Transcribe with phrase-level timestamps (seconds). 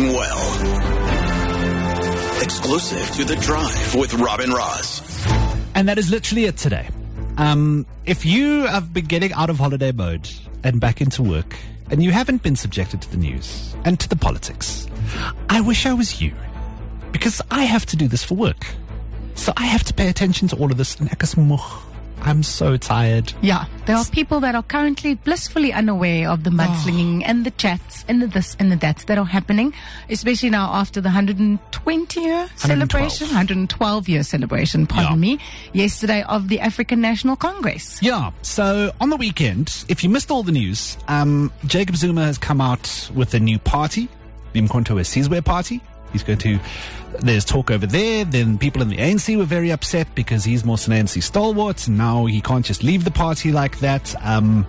[0.00, 0.82] well.
[2.42, 5.02] Exclusive to The Drive with Robin Ross.
[5.74, 6.88] And that is literally it today.
[7.36, 10.30] Um, if you have been getting out of holiday mode
[10.64, 11.56] and back into work,
[11.90, 14.86] and you haven't been subjected to the news and to the politics,
[15.50, 16.32] I wish I was you.
[17.10, 18.66] Because I have to do this for work.
[19.34, 20.98] So I have to pay attention to all of this.
[20.98, 21.34] And ek is.
[22.20, 23.32] I'm so tired.
[23.42, 28.04] Yeah, there are people that are currently blissfully unaware of the mudslinging and the chats
[28.06, 29.74] and the this and the that that are happening,
[30.08, 35.16] especially now after the 120 year celebration, 112 year celebration, pardon Yeah.
[35.36, 35.38] me,
[35.72, 37.98] yesterday of the African National Congress.
[38.02, 38.30] Yeah.
[38.42, 42.60] So on the weekend, if you missed all the news, um, Jacob Zuma has come
[42.60, 44.08] out with a new party,
[44.52, 45.80] the Mkonto Sizwe party.
[46.12, 46.58] He's going to.
[47.20, 48.24] There's talk over there.
[48.24, 51.88] Then people in the ANC were very upset because he's more an ANC stalwart.
[51.88, 54.14] Now he can't just leave the party like that.
[54.24, 54.66] Um,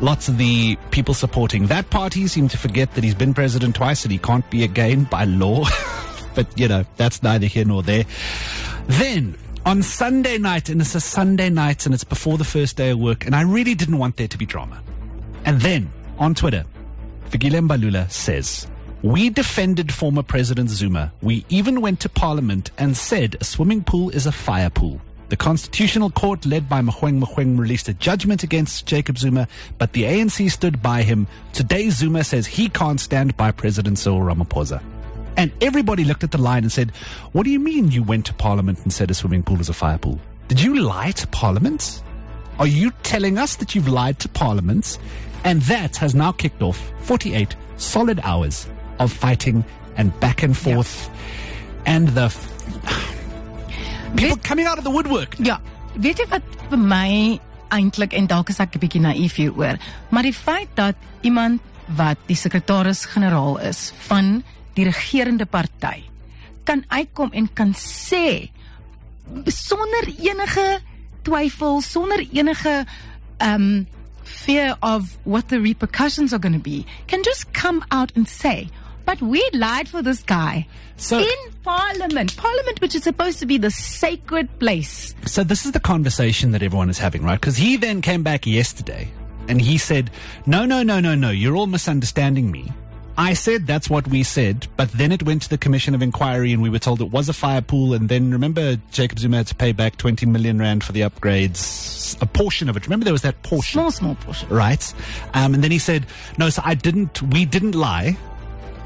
[0.00, 4.02] lots of the people supporting that party seem to forget that he's been president twice
[4.04, 5.64] and he can't be again by law.
[6.34, 8.04] but you know that's neither here nor there.
[8.86, 12.90] Then on Sunday night, and it's a Sunday night, and it's before the first day
[12.90, 14.82] of work, and I really didn't want there to be drama.
[15.44, 16.64] And then on Twitter,
[17.30, 18.66] Fikile Mbalula says,
[19.04, 21.12] We defended former President Zuma.
[21.20, 24.98] We even went to Parliament and said a swimming pool is a fire pool.
[25.28, 29.46] The Constitutional Court, led by Mogoeng Mogoeng, released a judgment against Jacob Zuma,
[29.76, 31.26] but the ANC stood by him.
[31.52, 34.82] Today, Zuma says he can't stand by President Cyril Ramaphosa.
[35.36, 36.90] And everybody looked at the line and said,
[37.32, 39.74] What do you mean you went to Parliament and said a swimming pool is a
[39.74, 40.18] fire pool?
[40.48, 42.02] Did you lie to Parliament?
[42.58, 44.98] Are you telling us that you've lied to Parliament?
[45.44, 48.66] And that has now kicked off 48 solid hours
[48.98, 49.64] of fighting
[49.96, 51.08] and back and forth.
[51.86, 52.28] And the
[54.16, 55.34] people Weet- coming out of the woodwork.
[55.38, 55.60] Ja,
[55.94, 57.40] weet jy wat vir my
[57.74, 59.78] eintlik en dalk is ek 'n bietjie naïef hieroor,
[60.10, 61.60] maar die feit dat iemand
[61.96, 64.42] wat die sekretaris-generaal is van
[64.74, 66.02] die regerende party
[66.64, 68.48] kan uitkom en kan sê
[69.46, 70.80] sonder enige
[71.22, 72.86] twyfel, sonder enige
[73.40, 73.86] um
[74.22, 78.68] fear of what the repercussions are going to be, can just come out and say,
[79.04, 80.66] but we lied for this guy.
[80.96, 85.14] So- in Parliament, Parliament, which is supposed to be the sacred place.
[85.26, 87.40] So this is the conversation that everyone is having, right?
[87.40, 89.08] Because he then came back yesterday
[89.48, 90.10] and he said,
[90.46, 92.70] no, no, no, no, no, you're all misunderstanding me.
[93.16, 96.52] I said that's what we said, but then it went to the Commission of Inquiry
[96.52, 97.94] and we were told it was a fire pool.
[97.94, 102.20] And then remember, Jacob Zuma had to pay back 20 million rand for the upgrades,
[102.20, 102.86] a portion of it.
[102.86, 104.48] Remember, there was that portion Small, small portion.
[104.48, 104.92] right?
[105.32, 106.06] Um, and then he said,
[106.38, 107.22] "No, so I didn't.
[107.22, 108.16] We didn't lie.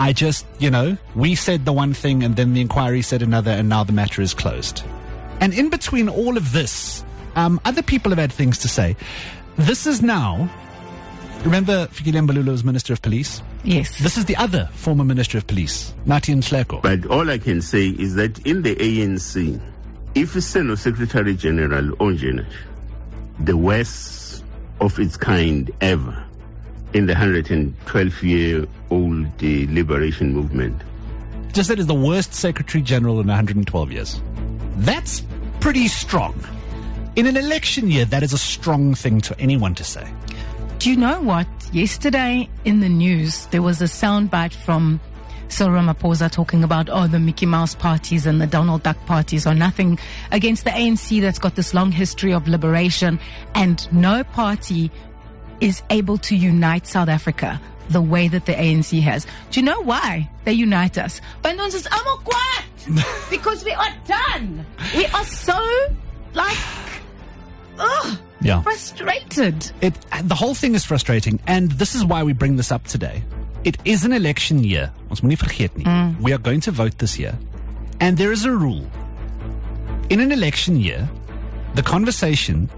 [0.00, 3.50] I just, you know, we said the one thing, and then the inquiry said another,
[3.50, 4.82] and now the matter is closed."
[5.40, 7.04] And in between all of this,
[7.36, 8.96] um, other people have had things to say.
[9.56, 10.48] This is now.
[11.44, 13.42] Remember, Fikile Mbalula was Minister of Police.
[13.62, 13.98] Yes.
[13.98, 16.82] This is the other former Minister of Police, Nathi Nhleko.
[16.82, 19.60] But all I can say is that in the ANC,
[20.14, 22.50] if Seno Secretary General Onjenach,
[23.38, 24.44] the worst
[24.80, 26.24] of its kind ever
[26.92, 30.80] in the 112 year old uh, liberation movement,
[31.52, 34.22] Just said is the worst Secretary General in 112 years.
[34.76, 35.22] That's
[35.60, 36.34] pretty strong.
[37.16, 40.08] In an election year, that is a strong thing to anyone to say.
[40.78, 41.46] Do you know what?
[41.72, 45.00] Yesterday in the news, there was a soundbite from
[45.48, 49.54] Cyril Ramaphosa talking about, oh, the Mickey Mouse parties and the Donald Duck parties are
[49.54, 49.98] nothing
[50.30, 53.18] against the ANC that's got this long history of liberation.
[53.54, 54.90] And no party
[55.60, 57.60] is able to unite South Africa
[57.90, 59.26] the way that the ANC has.
[59.50, 61.20] Do you know why they unite us?
[61.44, 64.64] Want ons is almal kwaad because we are done.
[64.96, 65.58] We are so
[66.34, 66.56] like,
[67.78, 68.62] ugh, Yeah.
[68.62, 69.70] frustrated.
[69.80, 69.94] It,
[70.24, 73.22] the whole thing is frustrating, and this is why we bring this up today.
[73.64, 74.90] It is an election year.
[75.10, 75.84] Ons moet vergeet nie.
[75.84, 76.18] Mm.
[76.20, 77.36] We are going to vote this year.
[78.00, 78.86] And there is a rule.
[80.08, 81.06] In an election year,
[81.74, 82.70] the conversation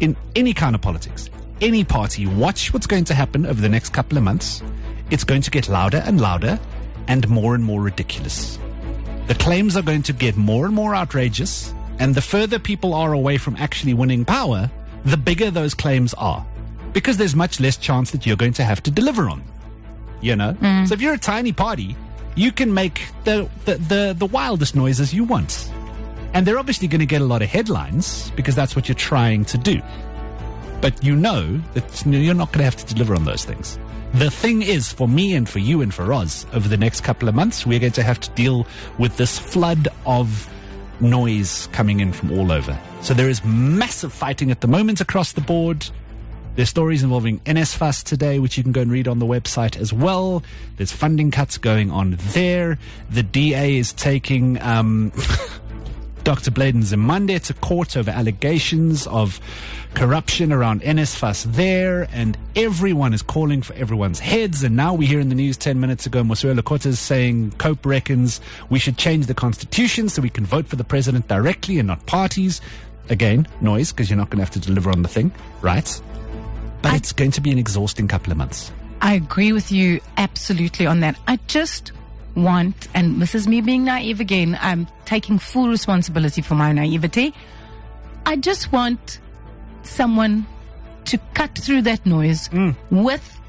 [0.00, 1.30] in any kind of politics,
[1.60, 4.62] any party, watch what's going to happen over the next couple of months.
[5.10, 6.58] It's going to get louder and louder
[7.08, 8.58] and more and more ridiculous.
[9.26, 13.12] The claims are going to get more and more outrageous, and the further people are
[13.12, 14.70] away from actually winning power,
[15.04, 16.46] the bigger those claims are.
[16.92, 19.42] Because there's much less chance that you're going to have to deliver on.
[20.20, 20.54] You know?
[20.54, 20.88] Mm.
[20.88, 21.96] So if you're a tiny party,
[22.36, 25.70] you can make the, the, the, the wildest noises you want.
[26.32, 29.44] And they're obviously going to get a lot of headlines because that's what you're trying
[29.46, 29.80] to do.
[30.80, 33.78] But you know that you're not going to have to deliver on those things.
[34.14, 37.28] The thing is, for me and for you and for Oz, over the next couple
[37.28, 38.66] of months, we're going to have to deal
[38.98, 40.48] with this flood of
[41.00, 42.78] noise coming in from all over.
[43.02, 45.88] So there is massive fighting at the moment across the board.
[46.54, 49.92] There's stories involving NSFAS today, which you can go and read on the website as
[49.92, 50.42] well.
[50.78, 52.78] There's funding cuts going on there.
[53.10, 55.12] The DA is taking um,
[56.26, 56.50] Dr.
[56.50, 59.38] bladen's Blade Nzimande to court over allegations of
[59.94, 64.64] corruption around NSFAS there, and everyone is calling for everyone's heads.
[64.64, 67.86] And now we hear in the news 10 minutes ago, Mosiuoa Lekota is saying Cope
[67.86, 68.40] reckons
[68.70, 72.04] we should change the constitution so we can vote for the president directly and not
[72.06, 72.60] parties.
[73.08, 75.30] Again, noise, because you're not going to have to deliver on the thing,
[75.62, 76.02] right?
[76.82, 78.72] But I- it's going to be an exhausting couple of months.
[79.00, 81.16] I agree with you absolutely on that.
[81.28, 81.92] I just
[82.36, 87.34] want, and this is me being naive again, I'm taking full responsibility for my naivety.
[88.24, 89.20] I just want
[89.82, 90.46] someone
[91.06, 92.76] to cut through that noise mm.
[92.90, 93.40] with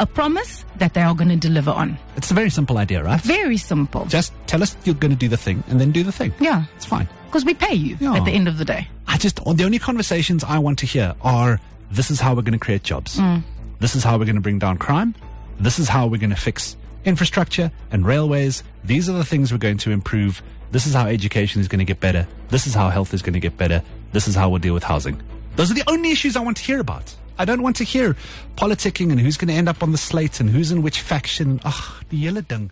[0.00, 1.96] a promise that they are going to deliver on.
[2.16, 3.20] It's a very simple idea, right?
[3.20, 4.04] Very simple.
[4.06, 6.32] Just tell us you're going to do the thing and then do the thing.
[6.40, 6.64] Yeah.
[6.76, 7.08] It's fine.
[7.26, 8.14] Because we pay you Yeah.
[8.14, 8.88] at the end of the day.
[9.06, 12.58] I just, the only conversations I want to hear are this is how we're going
[12.58, 13.18] to create jobs.
[13.18, 13.42] Mm.
[13.78, 15.14] This is how we're going to bring down crime.
[15.60, 18.62] This is how we're going to fix infrastructure and railways.
[18.84, 20.42] These are the things we're going to improve.
[20.70, 22.26] This is how education is going to get better.
[22.48, 23.82] This is how health is going to get better.
[24.12, 25.22] This is how we'll deal with housing.
[25.56, 27.14] Those are the only issues I want to hear about.
[27.38, 28.16] I don't want to hear
[28.56, 31.60] politicking and who's going to end up on the slate and who's in which faction.
[31.64, 32.70] Ugh, die hele ding.